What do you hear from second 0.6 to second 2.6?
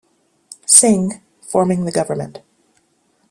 Singh, forming the government.